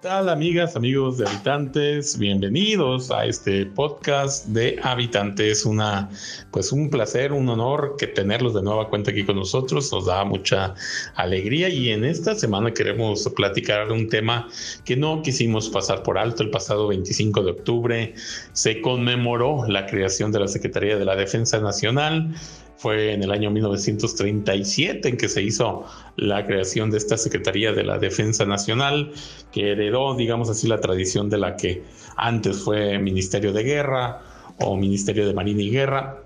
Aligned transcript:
tal 0.00 0.30
amigas, 0.30 0.76
amigos 0.76 1.18
de 1.18 1.28
habitantes? 1.28 2.18
Bienvenidos 2.18 3.10
a 3.10 3.26
este 3.26 3.66
podcast 3.66 4.46
de 4.46 4.78
habitantes. 4.82 5.66
Una, 5.66 6.08
pues 6.50 6.72
un 6.72 6.88
placer, 6.88 7.32
un 7.32 7.46
honor 7.50 7.96
que 7.98 8.06
tenerlos 8.06 8.54
de 8.54 8.62
nueva 8.62 8.88
cuenta 8.88 9.10
aquí 9.10 9.24
con 9.24 9.36
nosotros. 9.36 9.92
Nos 9.92 10.06
da 10.06 10.24
mucha 10.24 10.74
alegría 11.16 11.68
y 11.68 11.90
en 11.90 12.04
esta 12.04 12.34
semana 12.34 12.72
queremos 12.72 13.28
platicar 13.36 13.92
un 13.92 14.08
tema 14.08 14.48
que 14.86 14.96
no 14.96 15.20
quisimos 15.20 15.68
pasar 15.68 16.02
por 16.02 16.16
alto. 16.16 16.42
El 16.42 16.50
pasado 16.50 16.88
25 16.88 17.42
de 17.42 17.50
octubre 17.50 18.14
se 18.54 18.80
conmemoró 18.80 19.66
la 19.68 19.84
creación 19.84 20.32
de 20.32 20.40
la 20.40 20.48
Secretaría 20.48 20.96
de 20.96 21.04
la 21.04 21.14
Defensa 21.14 21.60
Nacional 21.60 22.34
fue 22.80 23.12
en 23.12 23.22
el 23.22 23.30
año 23.30 23.50
1937 23.50 25.06
en 25.06 25.16
que 25.18 25.28
se 25.28 25.42
hizo 25.42 25.84
la 26.16 26.46
creación 26.46 26.90
de 26.90 26.96
esta 26.96 27.18
Secretaría 27.18 27.72
de 27.72 27.84
la 27.84 27.98
Defensa 27.98 28.46
Nacional, 28.46 29.12
que 29.52 29.72
heredó, 29.72 30.14
digamos 30.14 30.48
así, 30.48 30.66
la 30.66 30.80
tradición 30.80 31.28
de 31.28 31.36
la 31.36 31.56
que 31.56 31.82
antes 32.16 32.62
fue 32.62 32.98
Ministerio 32.98 33.52
de 33.52 33.64
Guerra 33.64 34.22
o 34.60 34.78
Ministerio 34.78 35.26
de 35.26 35.34
Marina 35.34 35.60
y 35.60 35.70
Guerra. 35.70 36.24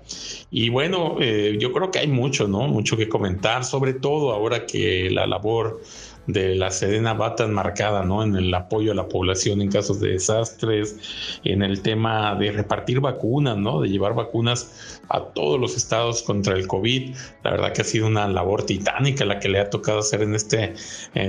Y 0.49 0.69
bueno, 0.69 1.17
eh, 1.19 1.57
yo 1.59 1.73
creo 1.73 1.91
que 1.91 1.99
hay 1.99 2.07
mucho, 2.07 2.47
¿no? 2.47 2.69
Mucho 2.69 2.95
que 2.95 3.09
comentar, 3.09 3.65
sobre 3.65 3.93
todo 3.93 4.31
ahora 4.31 4.65
que 4.65 5.09
la 5.11 5.27
labor 5.27 5.81
de 6.27 6.55
la 6.55 6.71
Sedena 6.71 7.13
va 7.13 7.35
tan 7.35 7.53
marcada, 7.53 8.03
¿no? 8.03 8.23
En 8.23 8.35
el 8.35 8.53
apoyo 8.53 8.91
a 8.91 8.95
la 8.95 9.07
población 9.07 9.61
en 9.61 9.69
casos 9.69 9.99
de 9.99 10.09
desastres, 10.09 10.97
en 11.43 11.61
el 11.61 11.81
tema 11.81 12.35
de 12.35 12.51
repartir 12.51 12.99
vacunas, 12.99 13.57
¿no? 13.57 13.81
De 13.81 13.89
llevar 13.89 14.15
vacunas 14.15 14.99
a 15.09 15.21
todos 15.21 15.59
los 15.59 15.77
estados 15.77 16.23
contra 16.23 16.55
el 16.55 16.67
COVID. 16.67 17.15
La 17.43 17.51
verdad 17.51 17.73
que 17.73 17.81
ha 17.81 17.85
sido 17.85 18.07
una 18.07 18.27
labor 18.27 18.65
titánica 18.65 19.25
la 19.25 19.39
que 19.39 19.49
le 19.49 19.59
ha 19.59 19.69
tocado 19.69 19.99
hacer 19.99 20.21
en 20.21 20.35
este 20.35 20.73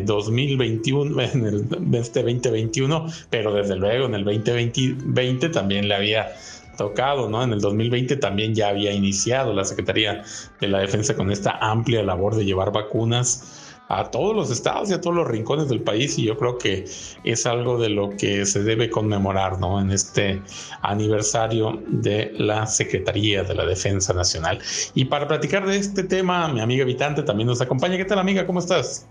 2021, 0.05 1.21
eh, 1.21 1.31
en, 1.35 1.47
el, 1.47 1.95
este 1.95 2.23
2021, 2.23 3.07
pero 3.31 3.53
desde 3.53 3.77
luego 3.77 4.07
en 4.07 4.15
el 4.15 4.25
2020 4.25 5.51
también 5.51 5.89
le 5.89 5.95
había 5.95 6.33
tocado, 6.77 7.29
¿no? 7.29 7.43
En 7.43 7.53
el 7.53 7.61
2020 7.61 8.17
también 8.17 8.55
ya 8.55 8.69
había 8.69 8.93
iniciado 8.93 9.53
la 9.53 9.65
Secretaría 9.65 10.23
de 10.61 10.69
la 10.69 10.81
Defensa 10.81 11.17
con 11.17 11.31
esta 11.31 11.59
amplia 11.61 12.03
labor 12.03 12.37
de 12.37 12.45
llevar 12.45 12.73
vacunas 12.73 13.66
a 13.89 14.11
todos 14.11 14.35
los 14.35 14.51
estados 14.51 14.91
y 14.91 14.95
a 14.95 15.01
todos 15.01 15.17
los 15.17 15.29
rincones 15.29 15.69
del 15.69 15.81
país 15.81 16.19
y 16.19 16.25
yo 16.25 16.37
creo 16.37 16.59
que 16.59 16.85
es 17.25 17.47
algo 17.47 17.79
de 17.79 17.89
lo 17.89 18.11
que 18.11 18.45
se 18.47 18.63
debe 18.63 18.91
conmemorar 18.91 19.61
¿no? 19.61 19.81
en 19.81 19.93
este 19.93 20.43
aniversario 20.83 21.83
de 21.87 22.33
la 22.37 22.67
Secretaría 22.67 23.45
de 23.45 23.55
la 23.55 23.65
Defensa 23.65 24.13
Nacional. 24.13 24.59
Y 24.95 25.05
para 25.07 25.29
platicar 25.29 25.67
de 25.67 25.77
este 25.77 26.03
tema, 26.03 26.49
mi 26.49 26.61
amiga 26.61 26.83
habitante 26.83 27.23
también 27.23 27.47
nos 27.47 27.61
acompaña. 27.61 27.97
¿Qué 27.97 28.05
tal 28.05 28.19
amiga? 28.19 28.47
¿Cómo 28.47 28.59
estás? 28.59 29.07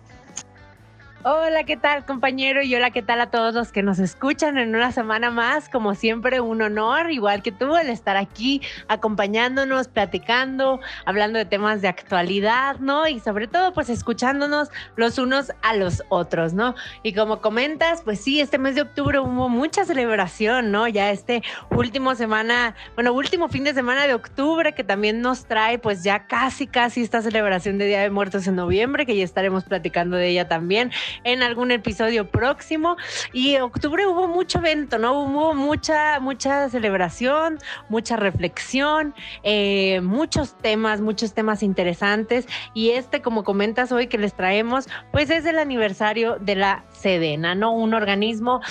Hola, 1.27 1.63
¿qué 1.63 1.75
tal 1.75 2.05
compañero? 2.05 2.61
Y 2.61 2.75
hola, 2.75 2.91
¿qué 2.91 3.01
tal 3.01 3.19
a 3.19 3.31
todos 3.31 3.55
los 3.55 3.71
que 3.71 3.81
nos 3.81 3.97
escuchan 3.97 4.59
en 4.59 4.75
una 4.75 4.91
semana 4.91 5.31
más? 5.31 5.69
Como 5.69 5.95
siempre, 5.95 6.39
un 6.39 6.61
honor, 6.61 7.09
igual 7.09 7.41
que 7.41 7.51
tú, 7.51 7.75
el 7.77 7.89
estar 7.89 8.15
aquí 8.15 8.61
acompañándonos, 8.89 9.87
platicando, 9.87 10.81
hablando 11.03 11.39
de 11.39 11.45
temas 11.45 11.81
de 11.81 11.87
actualidad, 11.87 12.77
¿no? 12.77 13.07
Y 13.07 13.19
sobre 13.21 13.47
todo, 13.47 13.73
pues 13.73 13.89
escuchándonos 13.89 14.69
los 14.97 15.17
unos 15.17 15.51
a 15.63 15.73
los 15.73 16.03
otros, 16.09 16.53
¿no? 16.53 16.75
Y 17.01 17.13
como 17.13 17.41
comentas, 17.41 18.03
pues 18.03 18.19
sí, 18.19 18.39
este 18.39 18.59
mes 18.59 18.75
de 18.75 18.81
octubre 18.81 19.17
hubo 19.17 19.49
mucha 19.49 19.83
celebración, 19.83 20.69
¿no? 20.69 20.87
Ya 20.87 21.09
este 21.09 21.41
último 21.71 22.13
semana, 22.13 22.75
bueno, 22.93 23.13
último 23.13 23.49
fin 23.49 23.63
de 23.63 23.73
semana 23.73 24.05
de 24.05 24.13
octubre 24.13 24.73
que 24.73 24.83
también 24.83 25.21
nos 25.21 25.47
trae 25.47 25.79
pues 25.79 26.03
ya 26.03 26.27
casi, 26.27 26.67
casi 26.67 27.01
esta 27.01 27.23
celebración 27.23 27.79
de 27.79 27.87
Día 27.87 28.01
de 28.01 28.11
Muertos 28.11 28.45
en 28.45 28.57
noviembre, 28.57 29.07
que 29.07 29.17
ya 29.17 29.23
estaremos 29.23 29.63
platicando 29.63 30.17
de 30.17 30.27
ella 30.27 30.47
también 30.47 30.91
en 31.23 31.43
algún 31.43 31.71
episodio 31.71 32.29
próximo. 32.29 32.97
Y 33.33 33.57
octubre 33.57 34.05
hubo 34.07 34.27
mucho 34.27 34.59
evento, 34.59 34.97
¿no? 34.97 35.21
Hubo 35.21 35.53
mucha, 35.53 36.19
mucha 36.19 36.69
celebración, 36.69 37.59
mucha 37.89 38.15
reflexión, 38.15 39.13
eh, 39.43 40.01
muchos 40.01 40.57
temas, 40.57 41.01
muchos 41.01 41.33
temas 41.33 41.63
interesantes. 41.63 42.47
Y 42.73 42.91
este, 42.91 43.21
como 43.21 43.43
comentas 43.43 43.91
hoy 43.91 44.07
que 44.07 44.17
les 44.17 44.33
traemos, 44.33 44.87
pues 45.11 45.29
es 45.29 45.45
el 45.45 45.59
aniversario 45.59 46.37
de 46.39 46.55
la 46.55 46.85
Sedena, 46.91 47.55
¿no? 47.55 47.73
Un 47.73 47.93
organismo 47.93 48.61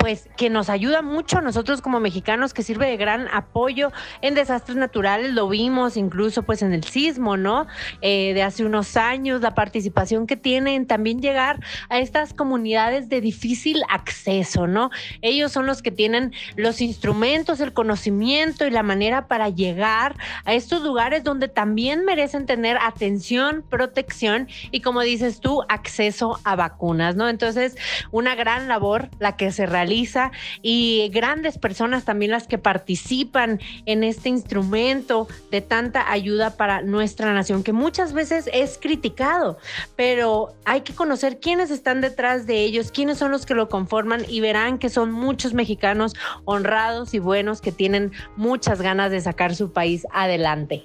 pues 0.00 0.30
que 0.38 0.48
nos 0.48 0.70
ayuda 0.70 1.02
mucho 1.02 1.38
a 1.38 1.40
nosotros 1.42 1.82
como 1.82 2.00
mexicanos, 2.00 2.54
que 2.54 2.62
sirve 2.62 2.86
de 2.86 2.96
gran 2.96 3.28
apoyo 3.32 3.92
en 4.22 4.34
desastres 4.34 4.78
naturales, 4.78 5.34
lo 5.34 5.46
vimos 5.46 5.98
incluso 5.98 6.42
pues 6.42 6.62
en 6.62 6.72
el 6.72 6.84
sismo, 6.84 7.36
¿no? 7.36 7.66
Eh, 8.00 8.32
de 8.32 8.42
hace 8.42 8.64
unos 8.64 8.96
años, 8.96 9.42
la 9.42 9.54
participación 9.54 10.26
que 10.26 10.36
tienen 10.38 10.86
también 10.86 11.20
llegar 11.20 11.60
a 11.90 11.98
estas 11.98 12.32
comunidades 12.32 13.10
de 13.10 13.20
difícil 13.20 13.82
acceso, 13.90 14.66
¿no? 14.66 14.90
Ellos 15.20 15.52
son 15.52 15.66
los 15.66 15.82
que 15.82 15.90
tienen 15.90 16.32
los 16.56 16.80
instrumentos, 16.80 17.60
el 17.60 17.74
conocimiento 17.74 18.66
y 18.66 18.70
la 18.70 18.82
manera 18.82 19.28
para 19.28 19.50
llegar 19.50 20.16
a 20.46 20.54
estos 20.54 20.82
lugares 20.82 21.24
donde 21.24 21.48
también 21.48 22.06
merecen 22.06 22.46
tener 22.46 22.78
atención, 22.80 23.62
protección 23.68 24.48
y 24.70 24.80
como 24.80 25.02
dices 25.02 25.40
tú, 25.40 25.62
acceso 25.68 26.40
a 26.44 26.56
vacunas, 26.56 27.16
¿no? 27.16 27.28
Entonces, 27.28 27.76
una 28.12 28.34
gran 28.34 28.66
labor 28.66 29.10
la 29.18 29.36
que 29.36 29.52
se 29.52 29.66
realiza 29.66 29.89
realiza 29.90 30.30
y 30.62 31.10
grandes 31.12 31.58
personas 31.58 32.04
también 32.04 32.30
las 32.30 32.46
que 32.46 32.58
participan 32.58 33.60
en 33.86 34.04
este 34.04 34.28
instrumento 34.28 35.26
de 35.50 35.60
tanta 35.60 36.10
ayuda 36.12 36.56
para 36.56 36.82
nuestra 36.82 37.32
nación, 37.34 37.64
que 37.64 37.72
muchas 37.72 38.12
veces 38.12 38.48
es 38.52 38.78
criticado, 38.80 39.58
pero 39.96 40.54
hay 40.64 40.82
que 40.82 40.94
conocer 40.94 41.40
quiénes 41.40 41.70
están 41.70 42.00
detrás 42.00 42.46
de 42.46 42.60
ellos, 42.60 42.92
quiénes 42.92 43.18
son 43.18 43.32
los 43.32 43.46
que 43.46 43.54
lo 43.54 43.68
conforman 43.68 44.24
y 44.28 44.40
verán 44.40 44.78
que 44.78 44.90
son 44.90 45.10
muchos 45.10 45.54
mexicanos 45.54 46.14
honrados 46.44 47.12
y 47.12 47.18
buenos 47.18 47.60
que 47.60 47.72
tienen 47.72 48.12
muchas 48.36 48.80
ganas 48.80 49.10
de 49.10 49.20
sacar 49.20 49.56
su 49.56 49.72
país 49.72 50.06
adelante. 50.12 50.84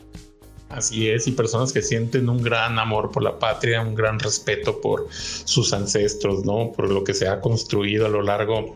Así 0.69 1.09
es, 1.09 1.27
y 1.27 1.31
personas 1.31 1.71
que 1.71 1.81
sienten 1.81 2.27
un 2.27 2.41
gran 2.41 2.79
amor 2.79 3.11
por 3.11 3.23
la 3.23 3.37
patria, 3.37 3.81
un 3.81 3.93
gran 3.93 4.19
respeto 4.19 4.81
por 4.81 5.07
sus 5.11 5.71
ancestros, 5.73 6.43
¿no? 6.43 6.71
Por 6.71 6.89
lo 6.89 7.03
que 7.03 7.13
se 7.13 7.27
ha 7.27 7.39
construido 7.39 8.07
a 8.07 8.09
lo 8.09 8.23
largo 8.23 8.75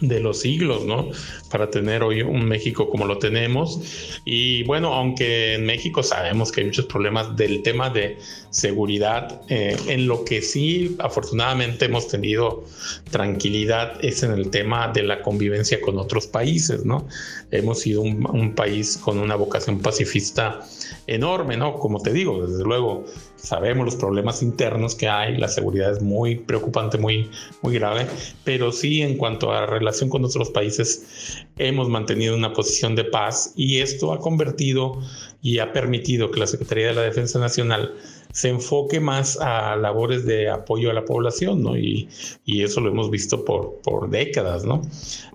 de 0.00 0.20
los 0.20 0.40
siglos, 0.40 0.84
¿no? 0.84 1.10
Para 1.50 1.70
tener 1.70 2.02
hoy 2.02 2.22
un 2.22 2.44
México 2.46 2.88
como 2.88 3.06
lo 3.06 3.18
tenemos. 3.18 3.80
Y 4.24 4.62
bueno, 4.64 4.94
aunque 4.94 5.54
en 5.54 5.64
México 5.64 6.02
sabemos 6.02 6.52
que 6.52 6.60
hay 6.60 6.66
muchos 6.66 6.86
problemas 6.86 7.36
del 7.36 7.62
tema 7.62 7.90
de 7.90 8.18
seguridad, 8.50 9.42
eh, 9.48 9.76
en 9.88 10.06
lo 10.06 10.24
que 10.24 10.42
sí 10.42 10.96
afortunadamente 10.98 11.86
hemos 11.86 12.08
tenido 12.08 12.64
tranquilidad 13.10 14.04
es 14.04 14.22
en 14.22 14.32
el 14.32 14.50
tema 14.50 14.88
de 14.88 15.02
la 15.02 15.22
convivencia 15.22 15.80
con 15.80 15.98
otros 15.98 16.26
países, 16.26 16.84
¿no? 16.84 17.06
Hemos 17.50 17.80
sido 17.80 18.00
un, 18.02 18.26
un 18.26 18.54
país 18.54 18.96
con 18.96 19.18
una 19.18 19.36
vocación 19.36 19.80
pacifista 19.80 20.60
enorme, 21.06 21.56
¿no? 21.56 21.74
Como 21.74 22.00
te 22.00 22.12
digo, 22.12 22.46
desde 22.46 22.64
luego 22.64 23.04
sabemos 23.44 23.84
los 23.84 23.96
problemas 23.96 24.42
internos 24.42 24.94
que 24.94 25.06
hay, 25.06 25.36
la 25.36 25.48
seguridad 25.48 25.92
es 25.92 26.02
muy 26.02 26.36
preocupante, 26.36 26.96
muy, 26.96 27.30
muy 27.62 27.74
grave, 27.74 28.06
pero 28.42 28.72
sí 28.72 29.02
en 29.02 29.18
cuanto 29.18 29.52
a 29.52 29.66
relación 29.66 30.08
con 30.08 30.24
otros 30.24 30.50
países 30.50 31.44
hemos 31.58 31.88
mantenido 31.88 32.34
una 32.34 32.54
posición 32.54 32.96
de 32.96 33.04
paz 33.04 33.52
y 33.54 33.78
esto 33.78 34.12
ha 34.12 34.18
convertido 34.18 34.98
y 35.42 35.58
ha 35.58 35.72
permitido 35.72 36.30
que 36.30 36.40
la 36.40 36.46
Secretaría 36.46 36.88
de 36.88 36.94
la 36.94 37.02
Defensa 37.02 37.38
Nacional 37.38 37.94
se 38.32 38.48
enfoque 38.48 38.98
más 38.98 39.38
a 39.40 39.76
labores 39.76 40.24
de 40.24 40.48
apoyo 40.48 40.90
a 40.90 40.94
la 40.94 41.04
población, 41.04 41.62
¿no? 41.62 41.76
Y, 41.76 42.08
y 42.44 42.62
eso 42.62 42.80
lo 42.80 42.90
hemos 42.90 43.10
visto 43.10 43.44
por, 43.44 43.80
por 43.82 44.10
décadas, 44.10 44.64
¿no? 44.64 44.82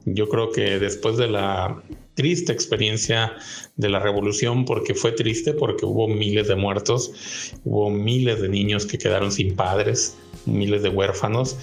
Yo 0.06 0.28
creo 0.28 0.52
que 0.52 0.80
después 0.80 1.16
de 1.16 1.28
la 1.28 1.82
triste 2.20 2.52
experiencia 2.52 3.38
de 3.78 3.88
la 3.88 4.00
revolución, 4.00 4.66
porque 4.66 4.94
fue 4.94 5.14
triste, 5.14 5.54
porque 5.54 5.86
hubo 5.86 6.10
miles 6.10 6.50
de 6.50 6.58
muertos, 6.58 7.14
hubo 7.64 7.90
miles 7.90 8.42
de 8.42 8.50
niños 8.50 8.86
que 8.86 8.98
quedaron 8.98 9.32
sin 9.32 9.56
padres, 9.56 10.18
miles 10.46 10.84
de 10.84 10.90
huérfanos 10.90 11.56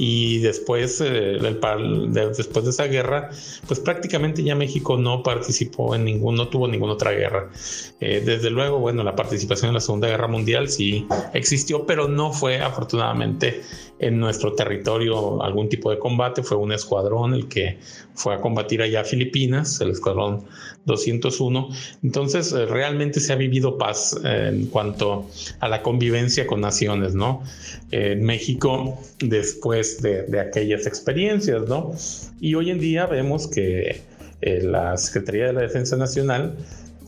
y 0.00 0.38
después, 0.38 1.00
eh, 1.00 1.38
después 1.40 2.64
de 2.64 2.70
esa 2.70 2.84
guerra, 2.84 3.30
pues 3.66 3.80
prácticamente 3.80 4.44
ya 4.44 4.54
México 4.54 4.96
no 4.96 5.24
participó 5.24 5.96
en 5.96 6.04
ningún, 6.04 6.36
no 6.36 6.46
tuvo 6.46 6.68
ninguna 6.68 6.92
otra 6.92 7.10
guerra. 7.10 7.50
Eh, 7.98 8.22
desde 8.24 8.48
luego, 8.48 8.78
bueno, 8.78 9.02
la 9.02 9.16
participación 9.16 9.70
en 9.70 9.74
la 9.74 9.80
Segunda 9.80 10.06
Guerra 10.06 10.28
Mundial 10.28 10.68
sí 10.68 11.04
existió, 11.34 11.84
pero 11.84 12.06
no 12.06 12.32
fue 12.32 12.60
afortunadamente 12.60 13.62
en 13.98 14.20
nuestro 14.20 14.52
territorio 14.52 15.42
algún 15.42 15.68
tipo 15.68 15.90
de 15.90 15.98
combate, 15.98 16.44
fue 16.44 16.56
un 16.56 16.70
escuadrón 16.70 17.34
el 17.34 17.48
que 17.48 17.78
fue 18.14 18.34
a 18.34 18.40
combatir 18.40 18.80
allá 18.82 19.00
a 19.00 19.04
Filipinas, 19.04 19.80
el 19.80 19.90
escuadrón 19.90 20.44
201. 20.84 21.70
Entonces, 22.04 22.52
eh, 22.52 22.66
realmente 22.66 23.18
se 23.18 23.32
ha 23.32 23.36
vivido 23.36 23.76
paz 23.76 24.16
en 24.22 24.66
cuanto 24.66 25.26
a 25.58 25.68
la 25.68 25.82
convivencia 25.82 26.46
con 26.46 26.60
naciones, 26.60 27.16
¿no? 27.16 27.42
En 27.90 28.22
México, 28.22 28.96
después 29.18 29.87
de, 30.00 30.40
aquellas 30.40 30.86
experiencias, 30.86 31.68
¿no? 31.68 31.92
Y 32.40 32.54
hoy 32.54 32.70
en 32.70 32.78
día 32.78 33.06
vemos 33.06 33.48
que 33.48 34.02
eh, 34.40 34.62
la 34.62 34.96
Secretaría 34.96 35.46
de 35.46 35.52
la 35.54 35.62
Defensa 35.62 35.96
Nacional 35.96 36.56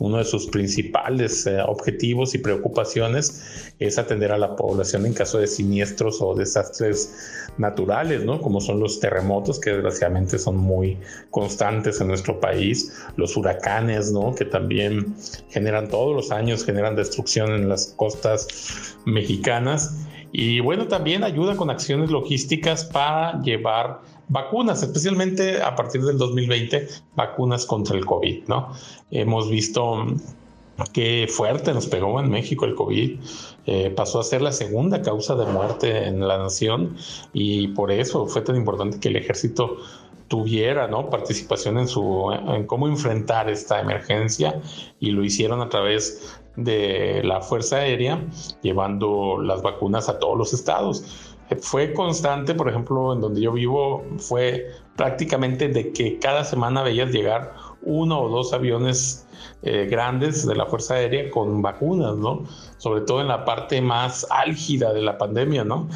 uno 0.01 0.17
de 0.17 0.25
sus 0.25 0.47
principales 0.47 1.47
eh, 1.47 1.61
objetivos 1.61 2.35
y 2.35 2.39
preocupaciones 2.39 3.73
es 3.79 3.99
atender 3.99 4.33
a 4.33 4.39
la 4.39 4.57
población 4.57 5.05
en 5.05 5.13
caso 5.13 5.39
de 5.39 5.47
siniestros 5.47 6.23
o 6.23 6.35
desastres 6.35 7.45
naturales, 7.59 8.25
¿no? 8.25 8.41
Como 8.41 8.63
son 8.63 8.81
los 8.81 8.99
terremotos, 8.99 9.61
que 9.61 9.71
desgraciadamente 9.71 10.39
son 10.39 10.57
muy 10.57 10.99
constantes 11.31 12.01
en 12.01 12.09
nuestro 12.09 12.41
país, 12.41 12.95
los 13.17 13.37
huracanes, 13.37 14.11
¿no? 14.11 14.35
Que 14.35 14.47
también 14.47 15.15
generan 15.51 15.89
todos 15.89 16.17
los 16.17 16.33
años, 16.33 16.65
generan 16.65 16.97
destrucción 16.97 17.53
en 17.53 17.69
las 17.69 17.89
costas 17.97 18.49
mexicanas. 19.05 19.95
Y 20.33 20.61
bueno, 20.61 20.87
también 20.87 21.25
ayuda 21.25 21.57
con 21.57 21.71
acciones 21.71 22.11
logísticas 22.11 22.85
para 22.85 23.41
llevar 23.43 24.01
vacunas, 24.29 24.83
especialmente 24.83 25.61
a 25.61 25.75
partir 25.75 26.03
del 26.03 26.19
2020, 26.19 26.87
vacunas 27.17 27.67
contra 27.67 27.97
el 27.97 28.07
COVID, 28.07 28.45
¿no? 28.47 28.73
Hemos 29.11 29.51
visto 29.51 30.07
qué 30.93 31.27
fuerte 31.29 31.75
nos 31.75 31.87
pegó 31.87 32.21
en 32.21 32.31
México 32.31 32.65
el 32.65 32.75
COVID. 32.75 33.19
Eh, 33.67 33.91
pasó 33.95 34.21
a 34.21 34.25
ser 34.25 34.43
la 34.43 34.53
segunda 34.53 35.03
causa 35.03 35.35
de 35.35 35.47
muerte 35.47 36.07
en 36.07 36.27
la 36.27 36.39
nación 36.39 36.97
y 37.33 37.69
por 37.69 37.91
eso 37.91 38.27
fue 38.27 38.43
tan 38.43 38.57
importante 38.57 38.99
que 39.01 39.09
el 39.09 39.17
ejército 39.17 39.77
tuviera 40.31 40.87
¿no? 40.87 41.11
participación 41.11 41.77
en, 41.77 41.89
su, 41.89 42.31
en 42.33 42.65
cómo 42.67 42.87
enfrentar 42.87 43.51
esta 43.51 43.81
emergencia 43.81 44.63
y 45.01 45.11
lo 45.11 45.25
hicieron 45.25 45.61
a 45.61 45.69
través 45.69 46.41
de 46.55 47.21
la 47.25 47.41
Fuerza 47.41 47.79
Aérea 47.79 48.25
llevando 48.63 49.43
las 49.43 49.61
vacunas 49.61 50.09
a 50.09 50.21
todos 50.21 50.39
los 50.39 50.53
estados 50.53 51.31
fue 51.59 51.93
constante, 51.93 52.55
por 52.55 52.69
ejemplo, 52.69 53.13
en 53.13 53.21
donde 53.21 53.41
yo 53.41 53.53
vivo, 53.53 54.05
fue 54.19 54.69
prácticamente 54.97 55.69
de 55.69 55.93
que 55.93 56.19
cada 56.19 56.45
semana 56.45 56.83
veías 56.83 57.11
llegar 57.11 57.55
uno 57.83 58.21
o 58.21 58.29
dos 58.29 58.53
aviones 58.53 59.27
eh, 59.63 59.87
grandes 59.91 60.47
de 60.47 60.55
la 60.55 60.67
Fuerza 60.67 60.95
Aérea 60.95 61.31
con 61.31 61.61
vacunas, 61.61 62.17
¿no? 62.17 62.45
Sobre 62.77 63.01
todo 63.01 63.21
en 63.21 63.29
la 63.29 63.45
parte 63.45 63.81
más 63.81 64.27
álgida 64.31 64.93
de 64.93 65.03
la 65.03 65.19
pandemia, 65.19 65.65
¿no? 65.65 65.89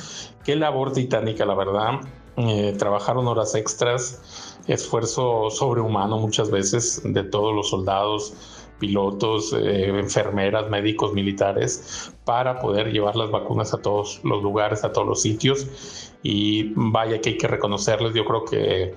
Qué 0.45 0.57
labor 0.57 0.93
titánica, 0.93 1.45
la 1.45 1.55
verdad. 1.55 2.01
Eh, 2.37 2.75
trabajaron 2.79 3.29
horas 3.29 3.55
extras, 3.55 4.59
esfuerzo 4.67 5.51
sobrehumano 5.51 6.19
muchas 6.19 6.51
veces 6.51 7.01
de 7.05 7.23
todos 7.23 7.55
los 7.55 7.71
soldados, 7.71 8.35
pilotos, 8.81 9.53
eh, 9.53 9.89
enfermeras, 9.89 10.69
médicos, 10.69 11.13
militares, 11.13 12.13
para 12.25 12.59
poder 12.59 12.93
llevar 12.93 13.15
las 13.15 13.31
vacunas 13.31 13.73
a 13.73 13.79
todos 13.79 14.21
los 14.25 14.43
lugares, 14.43 14.83
a 14.85 14.93
todos 14.93 15.07
los 15.07 15.23
sitios. 15.23 16.13
Y 16.23 16.73
vaya 16.75 17.21
que 17.21 17.31
hay 17.31 17.39
que 17.39 17.47
reconocerles, 17.47 18.15
yo 18.15 18.25
creo 18.25 18.45
que 18.45 18.95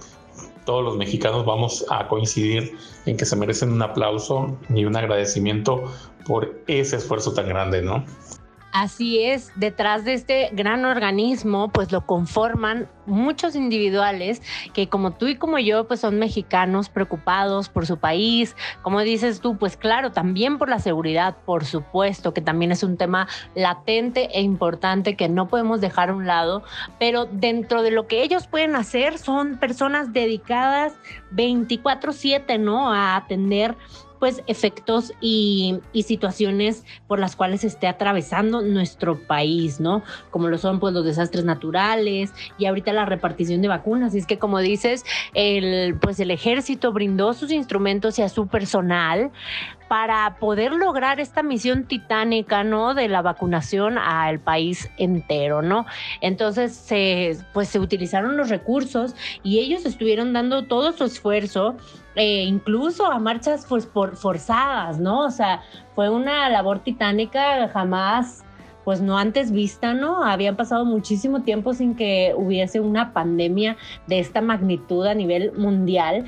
todos 0.66 0.84
los 0.84 0.98
mexicanos 0.98 1.46
vamos 1.46 1.86
a 1.90 2.08
coincidir 2.08 2.76
en 3.06 3.18
que 3.18 3.26
se 3.26 3.36
merecen 3.36 3.72
un 3.72 3.82
aplauso 3.82 4.58
y 4.70 4.86
un 4.86 4.96
agradecimiento 4.98 5.84
por 6.26 6.62
ese 6.68 6.98
esfuerzo 6.98 7.34
tan 7.34 7.48
grande, 7.48 7.82
¿no? 7.82 8.04
Así 8.80 9.24
es, 9.24 9.52
detrás 9.56 10.06
de 10.06 10.14
este 10.14 10.50
gran 10.54 10.86
organismo 10.86 11.70
pues 11.70 11.92
lo 11.92 12.06
conforman 12.06 12.88
muchos 13.08 13.56
individuales 13.56 14.40
que 14.76 14.88
como 14.88 15.14
tú 15.14 15.26
y 15.26 15.36
como 15.36 15.58
yo 15.58 15.88
pues 15.88 16.02
son 16.02 16.20
mexicanos 16.20 16.90
preocupados 16.90 17.70
por 17.70 17.88
su 17.88 17.98
país, 17.98 18.56
como 18.84 19.02
dices 19.02 19.42
tú 19.42 19.58
pues 19.58 19.78
claro, 19.78 20.12
también 20.12 20.60
por 20.60 20.70
la 20.70 20.78
seguridad, 20.78 21.38
por 21.44 21.66
supuesto 21.66 22.36
que 22.36 22.42
también 22.42 22.72
es 22.72 22.84
un 22.84 22.98
tema 22.98 23.28
latente 23.56 24.30
e 24.38 24.42
importante 24.42 25.16
que 25.16 25.28
no 25.28 25.48
podemos 25.48 25.82
dejar 25.82 26.12
a 26.12 26.14
un 26.14 26.28
lado, 26.28 26.62
pero 27.00 27.26
dentro 27.26 27.82
de 27.82 27.90
lo 27.90 28.06
que 28.06 28.22
ellos 28.22 28.46
pueden 28.46 28.76
hacer 28.76 29.18
son 29.18 29.58
personas 29.58 30.14
dedicadas 30.14 30.94
24/7, 31.32 32.60
¿no? 32.60 32.94
A 32.94 33.16
atender 33.16 33.76
pues 34.20 34.44
efectos 34.48 35.14
y, 35.22 35.80
situaciones 36.08 36.86
por 37.08 37.20
las 37.20 37.36
cuales 37.36 37.64
esté 37.64 37.88
atravesando 37.88 38.62
nuestro 38.62 39.20
país, 39.20 39.82
¿no? 39.82 40.04
Como 40.32 40.48
lo 40.48 40.58
son 40.58 40.80
pues 40.80 40.94
los 40.94 41.04
desastres 41.04 41.44
naturales 41.44 42.32
y 42.58 42.66
ahorita 42.66 42.94
la 42.94 43.06
repartición 43.06 43.62
de 43.62 43.68
vacunas. 43.68 44.16
Y 44.16 44.20
es 44.20 44.26
que 44.26 44.40
como 44.40 44.60
dices, 44.60 45.04
el, 45.34 45.98
pues 46.00 46.20
el 46.20 46.32
ejército 46.32 46.94
brindó 46.94 47.34
sus 47.34 47.52
instrumentos 47.52 48.18
y 48.20 48.22
a 48.22 48.30
su 48.30 48.48
personal 48.48 49.32
para 49.88 50.38
poder 50.40 50.74
lograr 50.74 51.20
esta 51.20 51.44
misión 51.44 51.86
titánica, 51.86 52.64
¿no? 52.64 52.94
De 52.94 53.08
la 53.08 53.22
vacunación 53.22 53.98
al 53.98 54.40
país 54.40 54.90
entero, 54.98 55.62
¿no? 55.62 55.86
Entonces, 56.22 56.76
se, 56.76 57.38
pues 57.54 57.70
se 57.70 57.80
utilizaron 57.80 58.38
los 58.38 58.50
recursos 58.50 59.16
y 59.44 59.60
ellos 59.60 59.86
estuvieron 59.86 60.34
dando 60.34 60.66
todo 60.66 60.92
su 60.92 61.06
esfuerzo 61.06 61.76
eh, 62.16 62.44
incluso 62.44 63.06
a 63.06 63.20
marchas 63.20 63.66
pues, 63.70 63.86
por, 63.86 64.16
forzadas, 64.16 65.00
¿no? 65.00 65.26
O 65.26 65.30
sea, 65.30 65.62
fue 65.94 66.10
una 66.10 66.50
labor 66.50 66.80
titánica 66.80 67.70
jamás 67.70 68.44
pues 68.88 69.02
no 69.02 69.18
antes 69.18 69.52
vista, 69.52 69.94
¿no? 69.94 70.24
Habían 70.24 70.56
pasado 70.56 70.86
muchísimo 70.86 71.42
tiempo 71.42 71.74
sin 71.74 71.94
que 71.94 72.34
hubiese 72.38 72.80
una 72.80 73.12
pandemia 73.12 73.76
de 74.08 74.20
esta 74.20 74.40
magnitud 74.40 75.06
a 75.06 75.14
nivel 75.14 75.52
mundial 75.58 76.26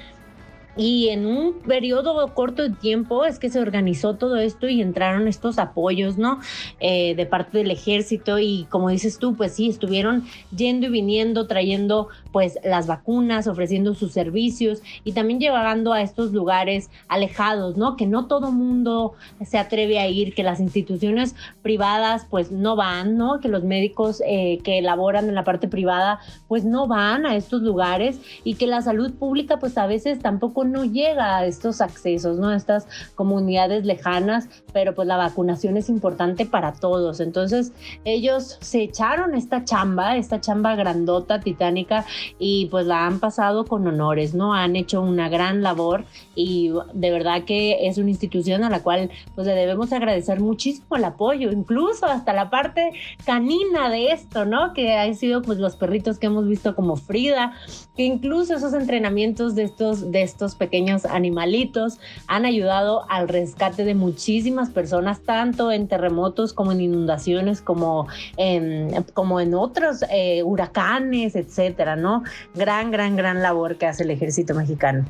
y 0.78 1.10
en 1.10 1.26
un 1.26 1.54
periodo 1.60 2.34
corto 2.34 2.64
de 2.64 2.70
tiempo 2.70 3.26
es 3.26 3.40
que 3.40 3.50
se 3.50 3.60
organizó 3.60 4.16
todo 4.16 4.38
esto 4.38 4.68
y 4.68 4.82
entraron 4.82 5.28
estos 5.28 5.60
apoyos, 5.60 6.18
¿no? 6.18 6.40
Eh, 6.80 7.16
de 7.16 7.26
parte 7.26 7.58
del 7.58 7.72
ejército 7.72 8.40
y 8.40 8.66
como 8.70 8.90
dices 8.90 9.20
tú, 9.20 9.36
pues 9.36 9.54
sí, 9.54 9.70
estuvieron 9.70 10.26
yendo 10.56 10.88
y 10.88 10.90
viniendo, 10.90 11.48
trayendo 11.48 12.10
pues 12.32 12.60
las 12.64 12.88
vacunas, 12.88 13.48
ofreciendo 13.48 13.94
sus 13.96 14.12
servicios 14.12 14.82
y 15.04 15.14
también 15.14 15.40
llevando 15.40 15.94
a 15.94 16.02
estos 16.02 16.32
lugares 16.32 16.90
alejados, 17.08 17.78
¿no? 17.78 17.96
Que 17.96 18.06
no 18.06 18.28
todo 18.28 18.52
mundo 18.52 19.14
se 19.46 19.58
atreve 19.58 20.00
a 20.00 20.08
ir, 20.08 20.34
que 20.34 20.44
las 20.44 20.60
instituciones 20.60 21.36
privadas 21.62 22.26
pues 22.30 22.52
no 22.52 22.76
van, 22.76 23.18
¿no? 23.18 23.40
Que 23.40 23.50
los 23.50 23.64
médicos 23.64 24.22
eh, 24.26 24.60
que 24.64 24.80
elaboran 24.80 25.30
en 25.30 25.36
la 25.36 25.44
parte 25.44 25.68
privada 25.68 26.20
pues 26.48 26.66
no 26.66 26.88
van 26.88 27.26
a 27.26 27.36
estos 27.36 27.62
lugares 27.62 28.20
y 28.44 28.56
que 28.56 28.68
la 28.68 28.82
salud 28.82 29.14
pública 29.14 29.58
pues 29.58 29.78
a 29.78 29.88
veces 29.88 30.20
tampoco 30.20 30.66
no 30.66 30.86
llega 30.86 31.38
a 31.38 31.46
estos 31.46 31.82
accesos, 31.82 32.38
¿no? 32.38 32.50
A 32.50 32.56
estas 32.56 32.88
comunidades 33.16 33.86
lejanas, 33.86 34.50
pero 34.74 34.94
pues 34.94 35.08
la 35.08 35.18
vacunación 35.18 35.78
es 35.78 35.90
importante 35.90 36.46
para 36.46 36.74
todos. 36.74 37.20
Entonces 37.20 37.74
ellos 38.06 38.58
se 38.62 38.82
echaron 38.82 39.36
esta 39.36 39.64
chamba, 39.64 40.18
esta 40.18 40.42
chamba 40.42 40.76
grandota, 40.76 41.40
titánica, 41.40 42.06
y 42.38 42.68
pues 42.68 42.86
la 42.86 43.06
han 43.06 43.20
pasado 43.20 43.66
con 43.66 43.88
honores, 43.88 44.34
¿no? 44.34 44.54
Han 44.54 44.76
hecho 44.76 45.02
una 45.02 45.30
gran 45.30 45.62
labor 45.62 46.06
y 46.36 46.72
de 46.94 47.12
verdad 47.12 47.44
que 47.44 47.88
es 47.88 47.98
una 47.98 48.10
institución 48.10 48.64
a 48.64 48.70
la 48.70 48.82
cual 48.82 49.10
pues 49.36 49.48
le 49.48 49.54
debemos 49.54 49.92
agradecer 49.92 50.40
muchísimo 50.40 50.96
el 50.96 51.04
apoyo, 51.04 51.52
incluso 51.52 52.06
hasta 52.06 52.34
la 52.34 52.50
parte 52.50 52.92
canina 53.26 53.90
de 53.90 54.12
esto, 54.12 54.46
¿no? 54.46 54.74
Que 54.74 54.94
han 54.94 55.16
sido 55.16 55.42
pues 55.42 55.60
los 55.60 55.76
perritos 55.76 56.20
que 56.20 56.28
hemos 56.28 56.48
visto 56.48 56.76
como 56.76 56.96
Frida, 56.96 57.54
que 57.96 58.04
incluso 58.04 58.56
esos 58.56 58.74
entrenamientos 58.74 59.56
de 59.56 59.64
estos, 59.64 60.12
de 60.12 60.22
estos 60.22 60.56
pequeños 60.56 61.06
animalitos 61.06 62.00
han 62.28 62.46
ayudado 62.46 63.06
al 63.10 63.28
rescate 63.28 63.84
de 63.84 63.96
muchísimas 63.96 64.70
personas, 64.70 65.22
tanto 65.22 65.72
en 65.72 65.88
terremotos 65.88 66.54
como 66.54 66.72
en 66.72 66.82
inundaciones, 66.82 67.62
como 67.62 68.08
en, 68.38 69.04
como 69.14 69.40
en 69.40 69.54
otros 69.54 70.04
eh, 70.12 70.44
huracanes, 70.44 71.36
etcétera, 71.36 71.96
¿no? 71.96 72.09
Gran, 72.56 72.92
gran, 72.92 73.16
gran 73.16 73.42
labor 73.42 73.78
que 73.78 73.88
hace 73.88 74.04
el 74.04 74.12
ejército 74.12 74.54
mexicano 74.54 75.06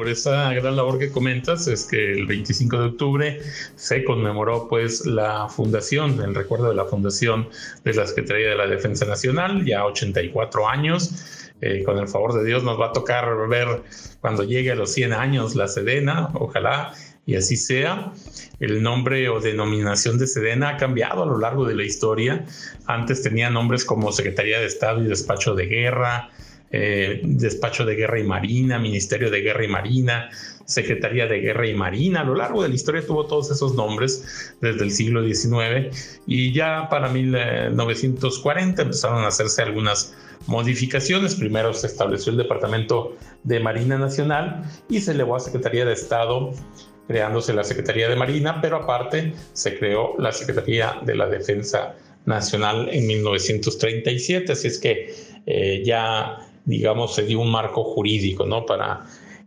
por 0.00 0.08
esa 0.08 0.52
gran 0.54 0.76
labor 0.76 0.98
que 0.98 1.10
comentas 1.10 1.66
es 1.68 1.84
que 1.84 2.12
el 2.12 2.24
25 2.24 2.78
de 2.78 2.86
octubre 2.86 3.40
se 3.76 4.02
conmemoró 4.02 4.66
pues 4.66 5.04
la 5.04 5.46
fundación, 5.50 6.18
el 6.22 6.34
recuerdo 6.34 6.70
de 6.70 6.74
la 6.74 6.86
fundación 6.86 7.50
de 7.84 7.92
la 7.92 8.06
Secretaría 8.06 8.48
de 8.48 8.56
la 8.56 8.66
Defensa 8.66 9.04
Nacional, 9.04 9.62
ya 9.66 9.84
84 9.84 10.66
años. 10.66 11.48
Eh, 11.60 11.84
con 11.84 11.98
el 11.98 12.08
favor 12.08 12.32
de 12.32 12.46
Dios 12.46 12.64
nos 12.64 12.80
va 12.80 12.86
a 12.86 12.92
tocar 12.92 13.46
ver 13.46 13.82
cuando 14.22 14.44
llegue 14.44 14.70
a 14.70 14.74
los 14.74 14.90
100 14.94 15.12
años 15.12 15.54
la 15.54 15.68
Sedena, 15.68 16.30
ojalá 16.32 16.94
y 17.26 17.36
así 17.36 17.56
sea. 17.56 18.12
El 18.58 18.82
nombre 18.82 19.28
o 19.28 19.40
denominación 19.40 20.18
de 20.18 20.26
Sedena 20.26 20.70
ha 20.70 20.76
cambiado 20.76 21.22
a 21.22 21.26
lo 21.26 21.38
largo 21.38 21.64
de 21.64 21.74
la 21.74 21.84
historia. 21.84 22.44
Antes 22.86 23.22
tenía 23.22 23.50
nombres 23.50 23.84
como 23.84 24.12
Secretaría 24.12 24.58
de 24.60 24.66
Estado 24.66 25.02
y 25.02 25.06
Despacho 25.06 25.54
de 25.54 25.66
Guerra, 25.66 26.30
eh, 26.72 27.20
Despacho 27.24 27.84
de 27.84 27.96
Guerra 27.96 28.20
y 28.20 28.24
Marina, 28.24 28.78
Ministerio 28.78 29.30
de 29.30 29.40
Guerra 29.40 29.64
y 29.64 29.68
Marina, 29.68 30.30
Secretaría 30.66 31.26
de 31.26 31.40
Guerra 31.40 31.66
y 31.66 31.74
Marina. 31.74 32.20
A 32.20 32.24
lo 32.24 32.36
largo 32.36 32.62
de 32.62 32.68
la 32.68 32.74
historia 32.74 33.04
tuvo 33.04 33.26
todos 33.26 33.50
esos 33.50 33.74
nombres 33.74 34.54
desde 34.60 34.84
el 34.84 34.92
siglo 34.92 35.24
XIX 35.24 35.96
y 36.26 36.52
ya 36.52 36.88
para 36.88 37.08
1940 37.08 38.82
empezaron 38.82 39.24
a 39.24 39.28
hacerse 39.28 39.62
algunas 39.62 40.14
modificaciones. 40.46 41.34
Primero 41.34 41.74
se 41.74 41.88
estableció 41.88 42.30
el 42.30 42.38
Departamento 42.38 43.16
de 43.42 43.58
Marina 43.58 43.98
Nacional 43.98 44.62
y 44.88 45.00
se 45.00 45.10
elevó 45.10 45.36
a 45.36 45.40
Secretaría 45.40 45.84
de 45.84 45.92
Estado 45.92 46.52
creándose 47.10 47.52
la 47.52 47.64
Secretaría 47.64 48.08
de 48.08 48.14
Marina, 48.14 48.60
pero 48.62 48.76
aparte 48.76 49.32
se 49.52 49.76
creó 49.76 50.14
la 50.18 50.30
Secretaría 50.30 51.00
de 51.04 51.16
la 51.16 51.26
Defensa 51.26 51.96
Nacional 52.24 52.88
en 52.92 53.04
1937, 53.04 54.52
así 54.52 54.68
es 54.68 54.78
que 54.78 55.12
eh, 55.44 55.82
ya 55.84 56.46
digamos, 56.64 57.16
se 57.16 57.24
dio 57.24 57.40
un 57.40 57.50
marco 57.50 57.82
jurídico, 57.82 58.46
¿no? 58.46 58.64
Para 58.64 59.00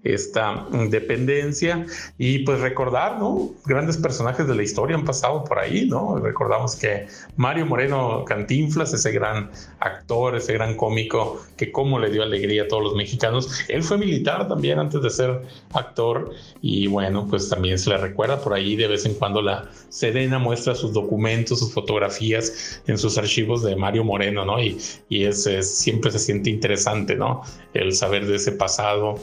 esta 0.03 0.67
dependencia 0.89 1.85
y 2.17 2.39
pues 2.39 2.59
recordar, 2.59 3.19
¿no? 3.19 3.51
Grandes 3.65 3.97
personajes 3.97 4.47
de 4.47 4.55
la 4.55 4.63
historia 4.63 4.95
han 4.95 5.05
pasado 5.05 5.43
por 5.43 5.59
ahí, 5.59 5.85
¿no? 5.85 6.17
Recordamos 6.17 6.75
que 6.75 7.07
Mario 7.37 7.65
Moreno 7.65 8.25
Cantinflas, 8.25 8.93
ese 8.93 9.11
gran 9.11 9.49
actor, 9.79 10.35
ese 10.35 10.53
gran 10.53 10.75
cómico 10.75 11.41
que 11.57 11.71
cómo 11.71 11.99
le 11.99 12.11
dio 12.11 12.23
alegría 12.23 12.63
a 12.63 12.67
todos 12.67 12.83
los 12.83 12.95
mexicanos, 12.95 13.63
él 13.69 13.83
fue 13.83 13.97
militar 13.97 14.47
también 14.47 14.79
antes 14.79 15.01
de 15.01 15.09
ser 15.09 15.41
actor 15.73 16.31
y 16.61 16.87
bueno, 16.87 17.25
pues 17.29 17.49
también 17.49 17.79
se 17.79 17.89
le 17.89 17.97
recuerda 17.97 18.41
por 18.41 18.53
ahí 18.53 18.75
de 18.75 18.87
vez 18.87 19.05
en 19.05 19.13
cuando 19.13 19.41
la 19.41 19.69
Sedena 19.89 20.39
muestra 20.39 20.75
sus 20.75 20.91
documentos, 20.91 21.59
sus 21.59 21.73
fotografías 21.73 22.81
en 22.87 22.97
sus 22.97 23.17
archivos 23.17 23.63
de 23.63 23.75
Mario 23.75 24.03
Moreno, 24.03 24.43
¿no? 24.43 24.61
Y, 24.61 24.77
y 25.07 25.25
es, 25.25 25.43
siempre 25.61 26.11
se 26.11 26.19
siente 26.19 26.49
interesante, 26.49 27.15
¿no? 27.15 27.41
El 27.73 27.93
saber 27.93 28.25
de 28.25 28.35
ese 28.35 28.51
pasado 28.51 29.15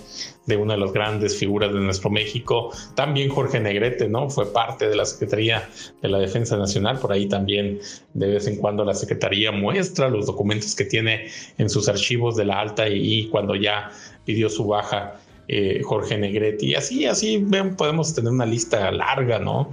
de 0.47 0.57
una 0.57 0.75
de 0.75 0.81
las 0.81 0.93
grandes 0.93 1.37
figuras 1.37 1.73
de 1.73 1.81
nuestro 1.81 2.11
México. 2.11 2.73
También 2.95 3.29
Jorge 3.29 3.61
Negrete, 3.61 4.09
¿no? 4.09 4.31
Fue 4.31 4.53
parte 4.53 4.89
de 4.89 4.97
la 4.97 5.05
Secretaría 5.05 5.69
de 6.03 6.09
la 6.09 6.19
Defensa 6.19 6.57
Nacional. 6.57 6.99
Por 6.99 7.13
ahí 7.13 7.29
también 7.29 7.79
de 8.15 8.27
vez 8.29 8.47
en 8.47 8.57
cuando 8.57 8.85
la 8.85 8.95
Secretaría 8.95 9.53
muestra 9.53 10.09
los 10.09 10.27
documentos 10.27 10.75
que 10.75 10.85
tiene 10.85 11.29
en 11.59 11.69
sus 11.69 11.89
archivos 11.89 12.37
de 12.37 12.45
la 12.47 12.61
alta 12.61 12.89
y, 12.89 13.29
cuando 13.29 13.55
ya 13.55 13.91
pidió 14.25 14.49
su 14.49 14.67
baja 14.67 15.21
eh, 15.49 15.83
Jorge 15.85 16.17
Negrete. 16.19 16.67
Y 16.67 16.75
así, 16.75 17.07
así 17.07 17.45
podemos 17.77 18.15
tener 18.15 18.33
una 18.33 18.47
lista 18.47 18.91
larga, 18.91 19.39
¿no? 19.39 19.71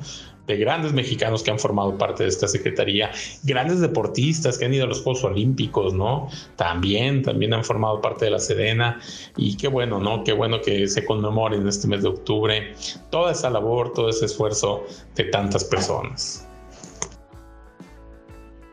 De 0.48 0.58
grandes 0.58 0.94
mexicanos 0.94 1.44
que 1.44 1.52
han 1.52 1.60
formado 1.60 1.98
parte 1.98 2.24
de 2.24 2.30
esta 2.30 2.48
secretaría, 2.48 3.12
grandes 3.44 3.82
deportistas 3.82 4.58
que 4.58 4.66
han 4.66 4.74
ido 4.74 4.86
a 4.86 4.88
los 4.88 5.02
Juegos 5.02 5.24
Olímpicos, 5.24 5.94
¿no? 5.94 6.30
También, 6.56 7.22
también 7.22 7.54
han 7.54 7.64
formado 7.64 8.02
parte 8.02 8.26
de 8.26 8.32
la 8.32 8.40
Sedena 8.40 9.00
y 9.36 9.58
qué 9.58 9.68
bueno, 9.68 10.00
¿no? 10.00 10.24
Qué 10.24 10.34
bueno 10.34 10.62
que 10.62 10.88
se 10.88 11.06
conmemore 11.06 11.58
en 11.58 11.68
este 11.68 11.88
mes 11.88 12.02
de 12.02 12.10
octubre 12.10 12.74
toda 13.12 13.34
esa 13.34 13.50
labor, 13.50 13.94
todo 13.94 14.10
ese 14.10 14.26
esfuerzo 14.26 14.86
de 15.16 15.26
tantas 15.26 15.66
personas. 15.66 16.47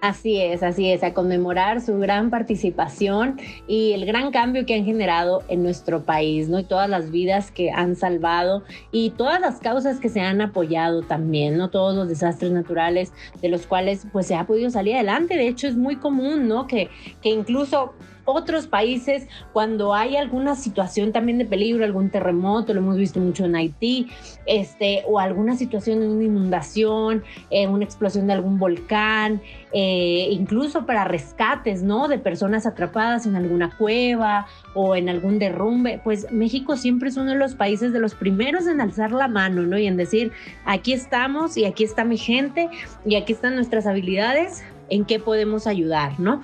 Así 0.05 0.39
es, 0.39 0.63
así 0.63 0.91
es, 0.91 1.03
a 1.03 1.15
conmemorar 1.15 1.81
su 1.81 1.99
gran 1.99 2.29
participación 2.29 3.41
y 3.67 3.95
el 3.95 4.05
gran 4.05 4.33
cambio 4.33 4.67
que 4.67 4.75
han 4.75 4.85
generado 4.85 5.43
en 5.49 5.63
nuestro 5.63 6.03
país, 6.03 6.47
¿no? 6.51 6.59
Y 6.59 6.65
todas 6.65 6.91
las 6.91 7.11
vidas 7.11 7.51
que 7.51 7.71
han 7.71 7.97
salvado 7.97 8.65
y 8.93 9.13
todas 9.17 9.41
las 9.41 9.61
causas 9.61 10.01
que 10.01 10.11
se 10.11 10.21
han 10.21 10.43
apoyado 10.43 11.01
también, 11.01 11.57
¿no? 11.57 11.71
Todos 11.71 11.97
los 11.97 12.07
desastres 12.07 12.53
naturales 12.53 13.15
de 13.41 13.49
los 13.49 13.67
cuales 13.67 14.07
pues 14.13 14.27
se 14.27 14.35
ha 14.35 14.45
podido 14.45 14.69
salir 14.69 14.97
adelante. 14.97 15.39
De 15.39 15.49
hecho, 15.49 15.69
es 15.69 15.75
muy 15.75 15.97
común, 15.97 16.49
¿no? 16.49 16.67
Que, 16.67 16.91
que 17.23 17.31
incluso 17.31 17.95
otros 18.25 18.67
países 18.67 19.29
cuando 19.53 19.95
hay 19.95 20.17
alguna 20.17 20.55
situación 20.55 21.13
también 21.13 21.39
de 21.39 21.45
peligro, 21.45 21.85
algún 21.85 22.11
terremoto, 22.11 22.75
lo 22.75 22.81
hemos 22.81 22.97
visto 22.97 23.21
mucho 23.21 23.45
en 23.45 23.57
Haití, 23.57 24.09
este, 24.47 25.03
o 25.07 25.19
alguna 25.19 25.57
situación 25.57 26.01
de 26.01 26.09
una 26.09 26.25
inundación, 26.25 27.23
eh, 27.51 27.67
una 27.67 27.85
explosión 27.85 28.27
de 28.27 28.33
algún 28.33 28.59
volcán, 28.59 29.41
eh, 29.73 30.29
incluso 30.31 30.87
para 30.87 31.05
rescates, 31.05 31.83
¿no? 31.83 32.09
De 32.09 32.19
personas 32.19 32.67
atrapadas 32.67 33.27
en 33.27 33.37
alguna 33.37 33.77
cueva 33.77 34.47
o 34.75 34.95
en 34.97 35.09
algún 35.09 35.39
derrumbe, 35.39 36.01
pues 36.03 36.31
México 36.31 36.77
siempre 36.77 37.09
es 37.09 37.17
uno 37.17 37.33
de 37.33 37.39
los 37.39 37.55
países 37.55 37.93
de 37.93 38.01
los 38.01 38.15
primeros 38.15 38.67
en 38.67 38.81
alzar 38.81 39.13
la 39.13 39.29
mano, 39.29 39.63
¿no? 39.63 39.79
Y 39.79 39.87
en 39.87 39.97
decir, 39.97 40.33
aquí 40.65 40.93
estamos 40.93 41.57
y 41.57 41.65
aquí 41.65 41.85
está 41.85 42.05
mi 42.05 42.19
gente 42.19 42.69
y 43.05 43.17
aquí 43.17 43.33
están 43.33 43.55
nuestras 43.55 43.87
habilidades, 43.87 44.65
en 44.91 45.05
qué 45.05 45.19
podemos 45.19 45.67
ayudar, 45.67 46.19
¿no? 46.21 46.43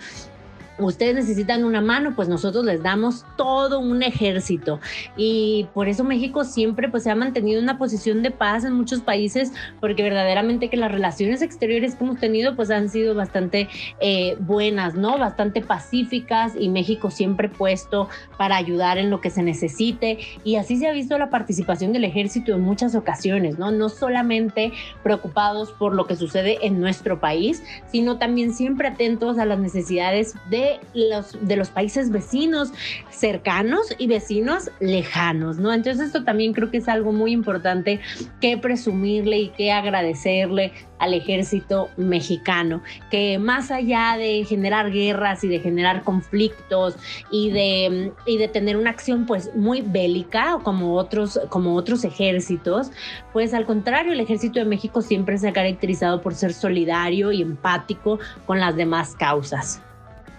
Ustedes 0.87 1.15
necesitan 1.15 1.65
una 1.65 1.81
mano, 1.81 2.15
pues 2.15 2.29
nosotros 2.29 2.65
les 2.65 2.83
damos 2.83 3.25
todo 3.37 3.81
un 3.81 4.03
ejército. 4.03 4.81
Y 5.17 5.67
por 5.75 5.89
eso 5.89 6.05
México 6.05 6.45
siempre 6.45 6.89
pues 6.89 7.05
se 7.05 7.11
ha 7.11 7.15
mantenido 7.15 7.61
una 7.61 7.79
posición 7.79 8.23
de 8.23 8.31
paz 8.31 8.65
en 8.65 8.73
muchos 8.73 9.01
países, 9.01 9.53
porque 9.81 10.03
verdaderamente 10.03 10.69
que 10.69 10.77
las 10.77 10.93
relaciones 10.93 11.43
exteriores 11.43 11.95
que 11.95 12.05
hemos 12.05 12.19
tenido 12.19 12.57
pues 12.57 12.71
han 12.71 12.89
sido 12.89 13.15
bastante 13.15 13.69
eh, 14.01 14.37
buenas, 14.41 14.95
¿no? 14.95 15.19
Bastante 15.19 15.63
pacíficas 15.63 16.53
y 16.59 16.69
México 16.69 17.11
siempre 17.11 17.49
puesto 17.49 18.09
para 18.39 18.57
ayudar 18.57 18.99
en 18.99 19.11
lo 19.11 19.21
que 19.21 19.31
se 19.31 19.43
necesite. 19.43 20.19
Y 20.45 20.57
así 20.57 20.77
se 20.77 20.89
ha 20.89 20.93
visto 20.93 21.19
la 21.19 21.31
participación 21.31 21.93
del 21.93 22.05
ejército 22.05 22.55
en 22.55 22.61
muchas 22.61 22.95
ocasiones, 22.95 23.59
¿no? 23.59 23.71
No 23.71 23.89
solamente 23.89 24.73
preocupados 25.03 25.73
por 25.73 25.95
lo 25.95 26.07
que 26.07 26.17
sucede 26.17 26.59
en 26.63 26.81
nuestro 26.81 27.21
país, 27.21 27.63
sino 27.91 28.19
también 28.19 28.55
siempre 28.55 28.89
atentos 28.89 29.39
a 29.39 29.45
las 29.45 29.59
necesidades 29.59 30.35
de 30.49 30.70
de 30.95 31.57
los 31.57 31.71
países 31.71 32.11
vecinos 32.11 32.73
cercanos 33.11 33.95
y 33.99 34.07
vecinos 34.07 34.71
lejanos, 34.81 35.59
¿no? 35.59 35.73
Entonces 35.73 36.07
esto 36.07 36.25
también 36.25 36.53
creo 36.53 36.71
que 36.71 36.79
es 36.79 36.89
algo 36.89 37.13
muy 37.13 37.33
importante 37.33 38.01
que 38.41 38.59
presumirle 38.59 39.39
y 39.39 39.49
que 39.49 39.73
agradecerle 39.73 40.73
al 40.99 41.15
ejército 41.15 41.89
mexicano, 41.97 42.83
que 43.11 43.39
más 43.39 43.71
allá 43.71 44.17
de 44.19 44.45
generar 44.45 44.91
guerras 44.91 45.43
y 45.43 45.49
de 45.49 45.59
generar 45.59 46.03
conflictos 46.05 46.97
y 47.31 47.51
de, 47.51 48.13
y 48.27 48.37
de 48.37 48.49
tener 48.49 48.77
una 48.77 48.91
acción 48.91 49.27
pues 49.27 49.51
muy 49.57 49.81
bélica 49.81 50.59
como 50.63 50.97
otros, 50.97 51.41
como 51.49 51.75
otros 51.75 52.05
ejércitos, 52.05 52.91
pues 53.33 53.55
al 53.55 53.65
contrario, 53.65 54.13
el 54.13 54.21
ejército 54.21 54.59
de 54.59 54.67
México 54.67 55.01
siempre 55.01 55.39
se 55.39 55.49
ha 55.49 55.53
caracterizado 55.53 56.21
por 56.21 56.35
ser 56.35 56.53
solidario 56.53 57.33
y 57.33 57.43
empático 57.43 58.19
con 58.47 58.61
las 58.61 58.77
demás 58.77 59.15
causas. 59.17 59.81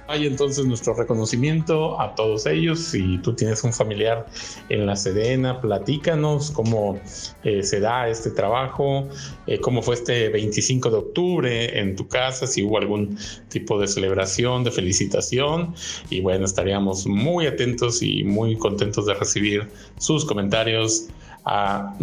Hay 0.08 0.28
entonces 0.28 0.66
nuestro 0.66 0.94
reconocimiento 0.94 2.00
a 2.00 2.16
todos 2.16 2.46
ellos. 2.46 2.80
Si 2.80 3.18
tú 3.20 3.34
tienes 3.34 3.64
un 3.64 3.72
familiar 3.72 4.26
en 4.70 4.86
la 4.86 4.96
Sedena, 4.96 5.62
platícanos 5.62 6.52
cómo 6.52 7.00
eh, 7.44 7.64
se 7.64 7.80
da 7.80 8.10
este 8.10 8.32
trabajo, 8.32 9.08
eh, 9.48 9.60
cómo 9.60 9.82
fue 9.82 9.96
este 9.96 10.30
25 10.30 10.90
de 10.90 10.98
octubre 10.98 11.80
en 11.80 11.96
tu 11.96 12.08
casa, 12.08 12.46
si 12.46 12.64
hubo 12.64 12.78
algún 12.78 13.18
tipo 13.50 13.80
de 13.80 13.88
celebración, 13.88 14.64
de 14.64 14.72
felicitación. 14.72 15.74
Y 16.10 16.22
bueno, 16.22 16.46
estaríamos 16.46 17.08
muy 17.08 17.48
atentos 17.48 18.02
y 18.02 18.24
muy 18.24 18.58
contentos 18.58 19.06
de 19.06 19.14
recibir 19.14 19.70
sus 19.98 20.26
comentarios 20.26 21.08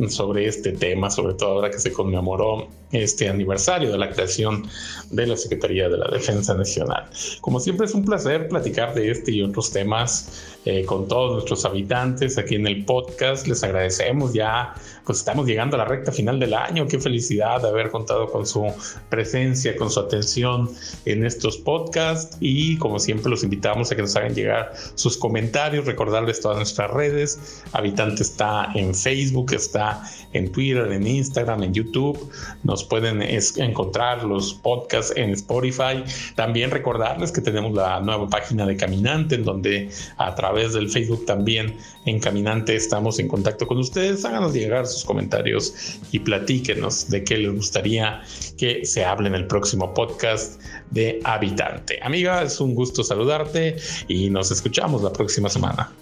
sobre 0.08 0.46
este 0.46 0.72
tema, 0.72 1.10
sobre 1.10 1.34
todo 1.34 1.50
ahora 1.50 1.70
que 1.70 1.78
se 1.78 1.92
conmemoró 1.92 2.68
este 2.90 3.28
aniversario 3.28 3.92
de 3.92 3.98
la 3.98 4.10
creación 4.10 4.66
de 5.10 5.26
la 5.26 5.36
Secretaría 5.36 5.88
de 5.88 5.98
la 5.98 6.08
Defensa 6.08 6.54
Nacional. 6.54 7.08
Como 7.40 7.60
siempre 7.60 7.86
es 7.88 7.94
un 7.94 8.04
placer 8.04 8.48
platicar 8.48 8.94
de 8.94 9.10
este 9.10 9.32
y 9.32 9.42
otros 9.42 9.70
temas 9.70 10.57
eh, 10.70 10.84
con 10.84 11.08
todos 11.08 11.32
nuestros 11.32 11.64
habitantes 11.64 12.36
aquí 12.36 12.54
en 12.56 12.66
el 12.66 12.84
podcast. 12.84 13.46
Les 13.46 13.64
agradecemos 13.64 14.34
ya, 14.34 14.74
pues 15.06 15.20
estamos 15.20 15.46
llegando 15.46 15.76
a 15.76 15.78
la 15.78 15.86
recta 15.86 16.12
final 16.12 16.38
del 16.38 16.52
año. 16.52 16.86
Qué 16.86 16.98
felicidad 16.98 17.62
de 17.62 17.68
haber 17.68 17.90
contado 17.90 18.30
con 18.30 18.46
su 18.46 18.70
presencia, 19.08 19.74
con 19.76 19.90
su 19.90 19.98
atención 19.98 20.68
en 21.06 21.24
estos 21.24 21.56
podcasts 21.56 22.36
y 22.40 22.76
como 22.76 22.98
siempre 22.98 23.30
los 23.30 23.44
invitamos 23.44 23.90
a 23.90 23.96
que 23.96 24.02
nos 24.02 24.14
hagan 24.16 24.34
llegar 24.34 24.74
sus 24.94 25.16
comentarios, 25.16 25.86
recordarles 25.86 26.38
todas 26.42 26.58
nuestras 26.58 26.90
redes. 26.90 27.64
Habitante 27.72 28.22
está 28.22 28.68
en 28.74 28.94
Facebook, 28.94 29.54
está 29.54 30.02
en 30.34 30.52
Twitter, 30.52 30.92
en 30.92 31.06
Instagram, 31.06 31.62
en 31.62 31.72
YouTube. 31.72 32.30
Nos 32.62 32.84
pueden 32.84 33.22
encontrar 33.22 34.22
los 34.22 34.52
podcasts 34.52 35.14
en 35.16 35.30
Spotify. 35.30 36.04
También 36.36 36.70
recordarles 36.70 37.32
que 37.32 37.40
tenemos 37.40 37.72
la 37.72 38.00
nueva 38.00 38.28
página 38.28 38.66
de 38.66 38.76
Caminante 38.76 39.36
en 39.36 39.44
donde 39.44 39.88
a 40.18 40.34
través 40.34 40.57
través 40.58 40.74
del 40.74 40.88
Facebook 40.90 41.24
también 41.24 41.76
en 42.04 42.18
Caminante 42.18 42.74
estamos 42.74 43.20
en 43.20 43.28
contacto 43.28 43.66
con 43.66 43.78
ustedes. 43.78 44.24
Háganos 44.24 44.52
llegar 44.54 44.86
sus 44.88 45.04
comentarios 45.04 46.00
y 46.10 46.18
platíquenos 46.18 47.08
de 47.08 47.22
qué 47.22 47.38
les 47.38 47.54
gustaría 47.54 48.22
que 48.56 48.84
se 48.84 49.04
hable 49.04 49.28
en 49.28 49.36
el 49.36 49.46
próximo 49.46 49.94
podcast 49.94 50.60
de 50.90 51.20
Habitante. 51.22 52.00
Amiga, 52.02 52.42
es 52.42 52.60
un 52.60 52.74
gusto 52.74 53.04
saludarte 53.04 53.76
y 54.08 54.30
nos 54.30 54.50
escuchamos 54.50 55.02
la 55.02 55.12
próxima 55.12 55.48
semana. 55.48 55.92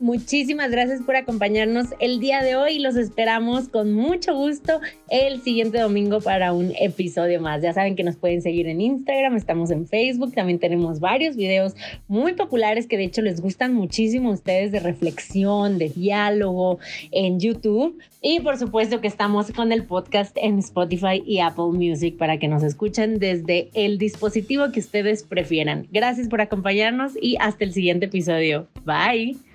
Muchísimas 0.00 0.70
gracias 0.70 1.02
por 1.02 1.14
acompañarnos 1.14 1.88
el 1.98 2.20
día 2.20 2.42
de 2.42 2.56
hoy. 2.56 2.78
Los 2.78 2.96
esperamos 2.96 3.68
con 3.68 3.92
mucho 3.92 4.34
gusto 4.34 4.80
el 5.10 5.42
siguiente 5.42 5.78
domingo 5.78 6.22
para 6.22 6.54
un 6.54 6.72
episodio 6.80 7.38
más. 7.38 7.60
Ya 7.60 7.74
saben 7.74 7.96
que 7.96 8.02
nos 8.02 8.16
pueden 8.16 8.40
seguir 8.40 8.66
en 8.66 8.80
Instagram, 8.80 9.36
estamos 9.36 9.70
en 9.70 9.86
Facebook, 9.86 10.32
también 10.32 10.58
tenemos 10.58 11.00
varios 11.00 11.36
videos 11.36 11.74
muy 12.08 12.32
populares 12.32 12.86
que 12.86 12.96
de 12.96 13.04
hecho 13.04 13.20
les 13.20 13.42
gustan 13.42 13.74
muchísimo 13.74 14.30
a 14.30 14.32
ustedes 14.32 14.72
de 14.72 14.80
reflexión, 14.80 15.76
de 15.76 15.90
diálogo 15.90 16.78
en 17.10 17.38
YouTube. 17.38 17.98
Y 18.22 18.40
por 18.40 18.56
supuesto 18.56 19.02
que 19.02 19.08
estamos 19.08 19.52
con 19.52 19.70
el 19.70 19.84
podcast 19.84 20.34
en 20.40 20.60
Spotify 20.60 21.22
y 21.26 21.40
Apple 21.40 21.72
Music 21.74 22.16
para 22.16 22.38
que 22.38 22.48
nos 22.48 22.62
escuchen 22.62 23.18
desde 23.18 23.68
el 23.74 23.98
dispositivo 23.98 24.72
que 24.72 24.80
ustedes 24.80 25.24
prefieran. 25.24 25.88
Gracias 25.92 26.28
por 26.28 26.40
acompañarnos 26.40 27.12
y 27.20 27.36
hasta 27.38 27.64
el 27.64 27.74
siguiente 27.74 28.06
episodio. 28.06 28.66
Bye. 28.86 29.49